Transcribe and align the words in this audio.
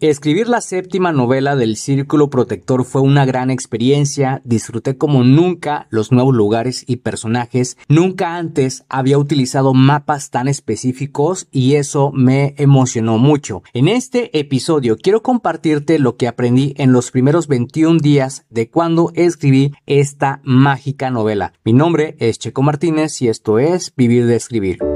Escribir 0.00 0.46
la 0.46 0.60
séptima 0.60 1.10
novela 1.10 1.56
del 1.56 1.74
Círculo 1.78 2.28
Protector 2.28 2.84
fue 2.84 3.00
una 3.00 3.24
gran 3.24 3.50
experiencia, 3.50 4.42
disfruté 4.44 4.98
como 4.98 5.24
nunca 5.24 5.86
los 5.88 6.12
nuevos 6.12 6.34
lugares 6.34 6.84
y 6.86 6.96
personajes, 6.96 7.78
nunca 7.88 8.36
antes 8.36 8.84
había 8.90 9.16
utilizado 9.16 9.72
mapas 9.72 10.28
tan 10.28 10.48
específicos 10.48 11.48
y 11.50 11.76
eso 11.76 12.12
me 12.12 12.54
emocionó 12.58 13.16
mucho. 13.16 13.62
En 13.72 13.88
este 13.88 14.38
episodio 14.38 14.98
quiero 14.98 15.22
compartirte 15.22 15.98
lo 15.98 16.18
que 16.18 16.28
aprendí 16.28 16.74
en 16.76 16.92
los 16.92 17.10
primeros 17.10 17.48
21 17.48 17.98
días 17.98 18.44
de 18.50 18.68
cuando 18.68 19.12
escribí 19.14 19.72
esta 19.86 20.42
mágica 20.44 21.10
novela. 21.10 21.54
Mi 21.64 21.72
nombre 21.72 22.16
es 22.18 22.38
Checo 22.38 22.60
Martínez 22.60 23.22
y 23.22 23.28
esto 23.28 23.58
es 23.58 23.94
Vivir 23.96 24.26
de 24.26 24.36
Escribir. 24.36 24.95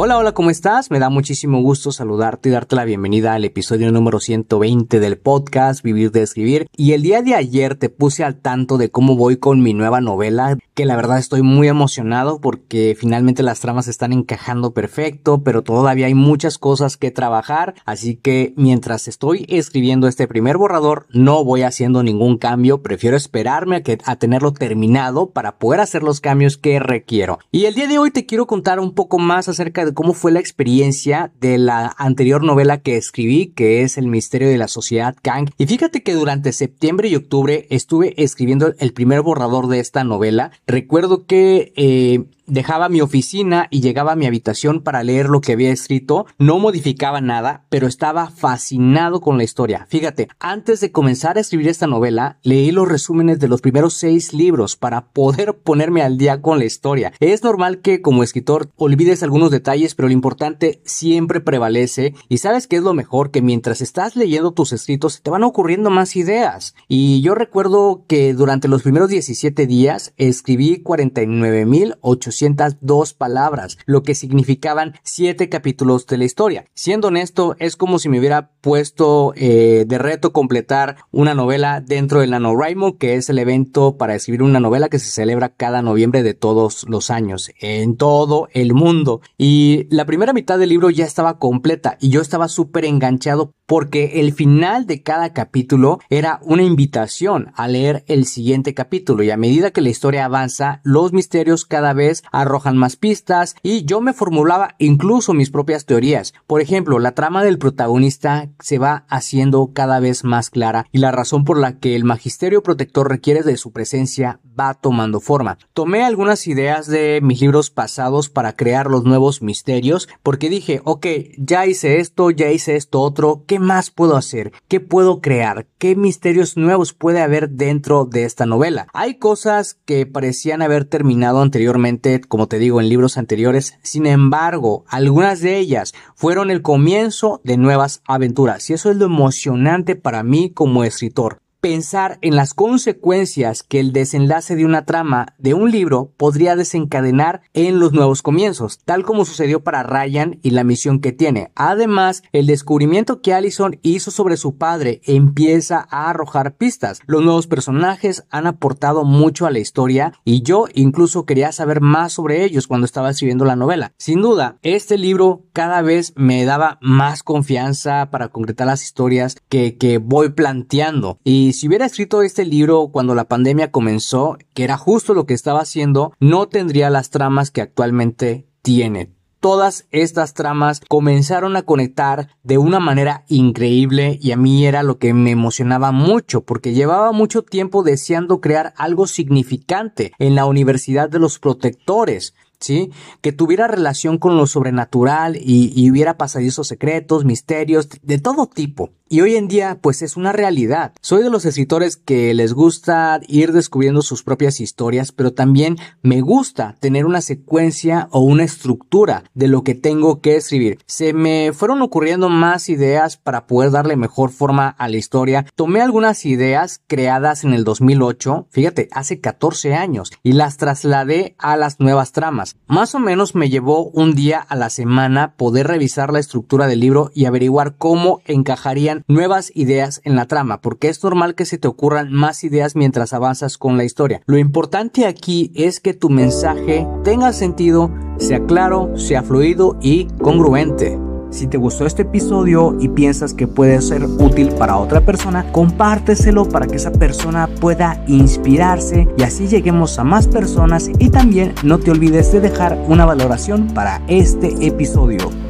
Hola, 0.00 0.16
hola, 0.16 0.30
¿cómo 0.30 0.50
estás? 0.50 0.92
Me 0.92 1.00
da 1.00 1.10
muchísimo 1.10 1.60
gusto 1.60 1.90
saludarte 1.90 2.48
y 2.48 2.52
darte 2.52 2.76
la 2.76 2.84
bienvenida 2.84 3.34
al 3.34 3.44
episodio 3.44 3.90
número 3.90 4.20
120 4.20 5.00
del 5.00 5.18
podcast 5.18 5.82
Vivir 5.82 6.12
de 6.12 6.22
Escribir. 6.22 6.68
Y 6.76 6.92
el 6.92 7.02
día 7.02 7.20
de 7.20 7.34
ayer 7.34 7.74
te 7.74 7.88
puse 7.88 8.22
al 8.22 8.36
tanto 8.36 8.78
de 8.78 8.92
cómo 8.92 9.16
voy 9.16 9.38
con 9.38 9.60
mi 9.60 9.74
nueva 9.74 10.00
novela, 10.00 10.56
que 10.74 10.84
la 10.84 10.94
verdad 10.94 11.18
estoy 11.18 11.42
muy 11.42 11.66
emocionado 11.66 12.40
porque 12.40 12.96
finalmente 12.96 13.42
las 13.42 13.58
tramas 13.58 13.88
están 13.88 14.12
encajando 14.12 14.72
perfecto, 14.72 15.42
pero 15.42 15.62
todavía 15.62 16.06
hay 16.06 16.14
muchas 16.14 16.58
cosas 16.58 16.96
que 16.96 17.10
trabajar, 17.10 17.74
así 17.84 18.14
que 18.14 18.54
mientras 18.56 19.08
estoy 19.08 19.46
escribiendo 19.48 20.06
este 20.06 20.28
primer 20.28 20.58
borrador 20.58 21.06
no 21.10 21.42
voy 21.42 21.62
haciendo 21.62 22.04
ningún 22.04 22.38
cambio, 22.38 22.82
prefiero 22.82 23.16
esperarme 23.16 23.74
a, 23.74 23.82
que, 23.82 23.96
tenerlo 24.20 24.52
terminado 24.52 25.30
para 25.30 25.58
poder 25.58 25.80
hacer 25.80 26.04
los 26.04 26.20
cambios 26.20 26.56
que 26.56 26.78
requiero. 26.78 27.40
Y 27.50 27.64
el 27.64 27.74
día 27.74 27.88
de 27.88 27.98
hoy 27.98 28.12
te 28.12 28.26
quiero 28.26 28.46
contar 28.46 28.78
un 28.78 28.94
poco 28.94 29.18
más 29.18 29.48
acerca 29.48 29.84
de 29.84 29.87
cómo 29.94 30.12
fue 30.12 30.32
la 30.32 30.40
experiencia 30.40 31.32
de 31.40 31.58
la 31.58 31.94
anterior 31.98 32.42
novela 32.42 32.80
que 32.80 32.96
escribí, 32.96 33.48
que 33.48 33.82
es 33.82 33.98
El 33.98 34.06
misterio 34.06 34.48
de 34.48 34.58
la 34.58 34.68
sociedad 34.68 35.16
Kang. 35.22 35.50
Y 35.58 35.66
fíjate 35.66 36.02
que 36.02 36.14
durante 36.14 36.52
septiembre 36.52 37.08
y 37.08 37.16
octubre 37.16 37.66
estuve 37.70 38.14
escribiendo 38.22 38.74
el 38.78 38.92
primer 38.92 39.22
borrador 39.22 39.68
de 39.68 39.80
esta 39.80 40.04
novela. 40.04 40.50
Recuerdo 40.66 41.26
que 41.26 41.72
eh, 41.76 42.24
dejaba 42.48 42.88
mi 42.88 43.00
oficina 43.00 43.68
y 43.70 43.80
llegaba 43.80 44.12
a 44.12 44.16
mi 44.16 44.26
habitación 44.26 44.82
para 44.82 45.02
leer 45.04 45.28
lo 45.28 45.40
que 45.40 45.52
había 45.52 45.70
escrito, 45.70 46.26
no 46.38 46.58
modificaba 46.58 47.20
nada, 47.20 47.66
pero 47.68 47.86
estaba 47.86 48.30
fascinado 48.30 49.20
con 49.20 49.36
la 49.36 49.44
historia. 49.44 49.86
Fíjate, 49.88 50.28
antes 50.40 50.80
de 50.80 50.90
comenzar 50.90 51.36
a 51.36 51.40
escribir 51.40 51.68
esta 51.68 51.86
novela, 51.86 52.38
leí 52.42 52.70
los 52.70 52.88
resúmenes 52.88 53.38
de 53.38 53.48
los 53.48 53.60
primeros 53.60 53.94
seis 53.94 54.32
libros 54.32 54.76
para 54.76 55.06
poder 55.08 55.58
ponerme 55.58 56.02
al 56.02 56.18
día 56.18 56.40
con 56.40 56.58
la 56.58 56.64
historia. 56.64 57.12
Es 57.20 57.44
normal 57.44 57.80
que 57.80 58.00
como 58.00 58.22
escritor 58.22 58.70
olvides 58.76 59.22
algunos 59.22 59.50
detalles, 59.50 59.68
pero 59.94 60.08
lo 60.08 60.12
importante 60.12 60.80
siempre 60.84 61.40
prevalece 61.40 62.14
y 62.28 62.38
sabes 62.38 62.66
que 62.66 62.76
es 62.76 62.82
lo 62.82 62.94
mejor 62.94 63.30
que 63.30 63.42
mientras 63.42 63.80
estás 63.80 64.16
leyendo 64.16 64.52
tus 64.52 64.72
escritos 64.72 65.22
te 65.22 65.30
van 65.30 65.44
ocurriendo 65.44 65.90
más 65.90 66.16
ideas. 66.16 66.74
Y 66.88 67.20
yo 67.20 67.34
recuerdo 67.34 68.04
que 68.08 68.34
durante 68.34 68.68
los 68.68 68.82
primeros 68.82 69.08
17 69.08 69.66
días 69.66 70.12
escribí 70.16 70.82
49.800 70.82 72.78
dos 72.80 73.14
palabras, 73.14 73.78
lo 73.86 74.02
que 74.02 74.14
significaban 74.14 74.94
siete 75.02 75.48
capítulos 75.48 76.06
de 76.06 76.18
la 76.18 76.24
historia. 76.24 76.64
Siendo 76.74 77.08
honesto, 77.08 77.54
es 77.58 77.76
como 77.76 77.98
si 77.98 78.08
me 78.08 78.18
hubiera 78.18 78.50
puesto 78.60 79.32
eh, 79.36 79.84
de 79.86 79.98
reto 79.98 80.32
completar 80.32 80.96
una 81.12 81.34
novela 81.34 81.80
dentro 81.80 82.20
del 82.20 82.30
NaNoWriMo, 82.30 82.98
que 82.98 83.14
es 83.14 83.28
el 83.30 83.38
evento 83.38 83.96
para 83.96 84.14
escribir 84.14 84.42
una 84.42 84.60
novela 84.60 84.88
que 84.88 84.98
se 84.98 85.10
celebra 85.10 85.50
cada 85.50 85.82
noviembre 85.82 86.22
de 86.22 86.34
todos 86.34 86.84
los 86.88 87.10
años 87.10 87.50
en 87.60 87.96
todo 87.96 88.48
el 88.52 88.74
mundo. 88.74 89.20
Y 89.36 89.67
la 89.90 90.04
primera 90.04 90.32
mitad 90.32 90.58
del 90.58 90.68
libro 90.68 90.90
ya 90.90 91.04
estaba 91.04 91.38
completa 91.38 91.96
y 92.00 92.10
yo 92.10 92.20
estaba 92.20 92.48
súper 92.48 92.84
enganchado 92.84 93.54
porque 93.68 94.20
el 94.20 94.32
final 94.32 94.86
de 94.86 95.02
cada 95.02 95.34
capítulo 95.34 96.00
era 96.08 96.40
una 96.42 96.62
invitación 96.62 97.52
a 97.54 97.68
leer 97.68 98.02
el 98.08 98.24
siguiente 98.24 98.72
capítulo 98.72 99.22
y 99.22 99.30
a 99.30 99.36
medida 99.36 99.72
que 99.72 99.82
la 99.82 99.90
historia 99.90 100.24
avanza, 100.24 100.80
los 100.84 101.12
misterios 101.12 101.66
cada 101.66 101.92
vez 101.92 102.24
arrojan 102.32 102.78
más 102.78 102.96
pistas 102.96 103.56
y 103.62 103.84
yo 103.84 104.00
me 104.00 104.14
formulaba 104.14 104.74
incluso 104.78 105.34
mis 105.34 105.50
propias 105.50 105.84
teorías. 105.84 106.32
Por 106.46 106.62
ejemplo, 106.62 106.98
la 106.98 107.12
trama 107.12 107.44
del 107.44 107.58
protagonista 107.58 108.48
se 108.58 108.78
va 108.78 109.04
haciendo 109.10 109.72
cada 109.74 110.00
vez 110.00 110.24
más 110.24 110.48
clara 110.48 110.86
y 110.90 110.98
la 110.98 111.12
razón 111.12 111.44
por 111.44 111.58
la 111.58 111.78
que 111.78 111.94
el 111.94 112.04
magisterio 112.04 112.62
protector 112.62 113.10
requiere 113.10 113.42
de 113.42 113.58
su 113.58 113.72
presencia 113.72 114.40
va 114.58 114.72
tomando 114.72 115.20
forma. 115.20 115.58
Tomé 115.74 116.04
algunas 116.04 116.46
ideas 116.46 116.86
de 116.86 117.20
mis 117.22 117.42
libros 117.42 117.68
pasados 117.68 118.30
para 118.30 118.56
crear 118.56 118.86
los 118.86 119.04
nuevos 119.04 119.42
misterios 119.42 120.08
porque 120.22 120.48
dije, 120.48 120.80
ok, 120.84 121.06
ya 121.36 121.66
hice 121.66 122.00
esto, 122.00 122.30
ya 122.30 122.50
hice 122.50 122.76
esto 122.76 123.02
otro, 123.02 123.44
¿qué 123.46 123.57
más 123.58 123.90
puedo 123.90 124.16
hacer? 124.16 124.52
¿Qué 124.68 124.80
puedo 124.80 125.20
crear? 125.20 125.66
¿Qué 125.78 125.96
misterios 125.96 126.56
nuevos 126.56 126.92
puede 126.92 127.20
haber 127.20 127.50
dentro 127.50 128.04
de 128.04 128.24
esta 128.24 128.46
novela? 128.46 128.88
Hay 128.92 129.18
cosas 129.18 129.78
que 129.84 130.06
parecían 130.06 130.62
haber 130.62 130.84
terminado 130.84 131.42
anteriormente, 131.42 132.20
como 132.20 132.48
te 132.48 132.58
digo, 132.58 132.80
en 132.80 132.88
libros 132.88 133.18
anteriores, 133.18 133.78
sin 133.82 134.06
embargo, 134.06 134.84
algunas 134.88 135.40
de 135.40 135.58
ellas 135.58 135.94
fueron 136.14 136.50
el 136.50 136.62
comienzo 136.62 137.40
de 137.44 137.56
nuevas 137.56 138.02
aventuras 138.06 138.68
y 138.70 138.74
eso 138.74 138.90
es 138.90 138.96
lo 138.96 139.06
emocionante 139.06 139.96
para 139.96 140.22
mí 140.22 140.50
como 140.50 140.84
escritor 140.84 141.38
pensar 141.60 142.18
en 142.22 142.36
las 142.36 142.54
consecuencias 142.54 143.62
que 143.62 143.80
el 143.80 143.92
desenlace 143.92 144.54
de 144.54 144.64
una 144.64 144.84
trama 144.84 145.34
de 145.38 145.54
un 145.54 145.70
libro 145.70 146.12
podría 146.16 146.56
desencadenar 146.56 147.42
en 147.52 147.80
los 147.80 147.92
nuevos 147.92 148.22
comienzos, 148.22 148.78
tal 148.84 149.04
como 149.04 149.24
sucedió 149.24 149.62
para 149.64 149.82
Ryan 149.82 150.38
y 150.42 150.50
la 150.50 150.64
misión 150.64 151.00
que 151.00 151.12
tiene. 151.12 151.50
Además, 151.54 152.22
el 152.32 152.46
descubrimiento 152.46 153.20
que 153.20 153.34
Allison 153.34 153.78
hizo 153.82 154.10
sobre 154.10 154.36
su 154.36 154.56
padre 154.56 155.00
empieza 155.04 155.86
a 155.90 156.10
arrojar 156.10 156.56
pistas. 156.56 157.00
Los 157.06 157.22
nuevos 157.22 157.46
personajes 157.46 158.24
han 158.30 158.46
aportado 158.46 159.04
mucho 159.04 159.46
a 159.46 159.50
la 159.50 159.58
historia 159.58 160.12
y 160.24 160.42
yo 160.42 160.66
incluso 160.74 161.26
quería 161.26 161.52
saber 161.52 161.80
más 161.80 162.12
sobre 162.12 162.44
ellos 162.44 162.66
cuando 162.66 162.84
estaba 162.84 163.10
escribiendo 163.10 163.44
la 163.44 163.56
novela. 163.56 163.92
Sin 163.98 164.22
duda, 164.22 164.58
este 164.62 164.98
libro 164.98 165.44
cada 165.52 165.82
vez 165.82 166.12
me 166.16 166.44
daba 166.44 166.78
más 166.80 167.22
confianza 167.22 168.10
para 168.10 168.28
concretar 168.28 168.66
las 168.66 168.84
historias 168.84 169.36
que, 169.48 169.76
que 169.76 169.98
voy 169.98 170.30
planteando 170.30 171.18
y 171.24 171.47
si 171.52 171.68
hubiera 171.68 171.86
escrito 171.86 172.22
este 172.22 172.44
libro 172.44 172.88
cuando 172.88 173.14
la 173.14 173.28
pandemia 173.28 173.70
comenzó, 173.70 174.38
que 174.54 174.64
era 174.64 174.76
justo 174.76 175.14
lo 175.14 175.26
que 175.26 175.34
estaba 175.34 175.60
haciendo, 175.60 176.12
no 176.20 176.48
tendría 176.48 176.90
las 176.90 177.10
tramas 177.10 177.50
que 177.50 177.60
actualmente 177.60 178.46
tiene 178.62 179.18
todas 179.40 179.86
estas 179.90 180.34
tramas 180.34 180.80
comenzaron 180.88 181.56
a 181.56 181.62
conectar 181.62 182.28
de 182.42 182.58
una 182.58 182.80
manera 182.80 183.24
increíble 183.28 184.18
y 184.20 184.32
a 184.32 184.36
mí 184.36 184.66
era 184.66 184.82
lo 184.82 184.98
que 184.98 185.14
me 185.14 185.30
emocionaba 185.30 185.92
mucho 185.92 186.42
porque 186.42 186.72
llevaba 186.72 187.12
mucho 187.12 187.42
tiempo 187.42 187.82
deseando 187.82 188.40
crear 188.40 188.74
algo 188.76 189.06
significante 189.06 190.12
en 190.18 190.34
la 190.34 190.46
Universidad 190.46 191.08
de 191.08 191.18
los 191.18 191.38
Protectores. 191.38 192.34
¿sí? 192.60 192.90
Que 193.20 193.32
tuviera 193.32 193.68
relación 193.68 194.18
con 194.18 194.36
lo 194.36 194.46
sobrenatural 194.46 195.36
y, 195.36 195.72
y, 195.74 195.90
hubiera 195.90 196.16
pasadizos 196.16 196.66
secretos, 196.66 197.24
misterios, 197.24 197.88
de 198.02 198.18
todo 198.18 198.46
tipo. 198.46 198.90
Y 199.08 199.20
hoy 199.20 199.36
en 199.36 199.48
día 199.48 199.78
pues 199.80 200.02
es 200.02 200.16
una 200.16 200.32
realidad. 200.32 200.92
Soy 201.00 201.22
de 201.22 201.30
los 201.30 201.44
escritores 201.44 201.96
que 201.96 202.34
les 202.34 202.52
gusta 202.52 203.20
ir 203.26 203.52
descubriendo 203.52 204.02
sus 204.02 204.22
propias 204.22 204.60
historias, 204.60 205.12
pero 205.12 205.32
también 205.32 205.76
me 206.02 206.20
gusta 206.20 206.76
tener 206.80 207.06
una 207.06 207.20
secuencia 207.20 208.08
o 208.10 208.20
una 208.20 208.44
estructura 208.44 209.24
de 209.34 209.48
lo 209.48 209.62
que 209.62 209.74
tengo 209.74 210.20
que 210.20 210.36
escribir. 210.36 210.78
Se 210.86 211.12
me 211.12 211.52
fueron 211.52 211.82
ocurriendo 211.82 212.28
más 212.28 212.68
ideas 212.68 213.16
para 213.16 213.46
poder 213.46 213.70
darle 213.70 213.96
mejor 213.96 214.30
forma 214.30 214.68
a 214.68 214.88
la 214.88 214.96
historia. 214.96 215.46
Tomé 215.54 215.80
algunas 215.80 216.24
ideas 216.26 216.80
creadas 216.86 217.44
en 217.44 217.54
el 217.54 217.64
2008, 217.64 218.46
fíjate, 218.50 218.88
hace 218.92 219.20
14 219.20 219.74
años, 219.74 220.12
y 220.22 220.32
las 220.32 220.56
trasladé 220.56 221.34
a 221.38 221.56
las 221.56 221.80
nuevas 221.80 222.12
tramas. 222.12 222.56
Más 222.66 222.94
o 222.94 222.98
menos 222.98 223.34
me 223.34 223.50
llevó 223.50 223.84
un 223.90 224.14
día 224.14 224.38
a 224.40 224.56
la 224.56 224.70
semana 224.70 225.34
poder 225.36 225.66
revisar 225.66 226.12
la 226.12 226.20
estructura 226.20 226.66
del 226.66 226.80
libro 226.80 227.10
y 227.14 227.24
averiguar 227.24 227.76
cómo 227.76 228.20
encajarían 228.26 228.97
nuevas 229.06 229.52
ideas 229.54 230.00
en 230.04 230.16
la 230.16 230.26
trama, 230.26 230.60
porque 230.60 230.88
es 230.88 231.02
normal 231.02 231.34
que 231.34 231.44
se 231.44 231.58
te 231.58 231.68
ocurran 231.68 232.12
más 232.12 232.44
ideas 232.44 232.76
mientras 232.76 233.12
avanzas 233.12 233.58
con 233.58 233.76
la 233.76 233.84
historia. 233.84 234.22
Lo 234.26 234.38
importante 234.38 235.06
aquí 235.06 235.52
es 235.54 235.80
que 235.80 235.94
tu 235.94 236.10
mensaje 236.10 236.86
tenga 237.04 237.32
sentido, 237.32 237.90
sea 238.18 238.40
claro, 238.44 238.96
sea 238.96 239.22
fluido 239.22 239.76
y 239.80 240.06
congruente. 240.20 240.98
Si 241.30 241.46
te 241.46 241.58
gustó 241.58 241.84
este 241.84 242.02
episodio 242.02 242.76
y 242.80 242.88
piensas 242.88 243.34
que 243.34 243.46
puede 243.46 243.82
ser 243.82 244.04
útil 244.04 244.48
para 244.58 244.78
otra 244.78 245.02
persona, 245.02 245.52
compárteselo 245.52 246.48
para 246.48 246.66
que 246.66 246.76
esa 246.76 246.90
persona 246.90 247.48
pueda 247.60 248.02
inspirarse 248.06 249.06
y 249.18 249.22
así 249.22 249.46
lleguemos 249.46 249.98
a 249.98 250.04
más 250.04 250.26
personas 250.26 250.90
y 250.98 251.10
también 251.10 251.54
no 251.62 251.78
te 251.78 251.90
olvides 251.90 252.32
de 252.32 252.40
dejar 252.40 252.82
una 252.88 253.04
valoración 253.04 253.66
para 253.74 254.00
este 254.08 254.66
episodio. 254.66 255.47